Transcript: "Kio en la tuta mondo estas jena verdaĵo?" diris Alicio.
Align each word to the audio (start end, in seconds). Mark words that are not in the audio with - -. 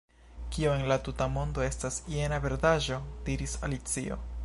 "Kio 0.55 0.71
en 0.77 0.85
la 0.91 0.97
tuta 1.09 1.27
mondo 1.35 1.65
estas 1.67 2.01
jena 2.17 2.43
verdaĵo?" 2.49 3.01
diris 3.29 3.59
Alicio. 3.69 4.25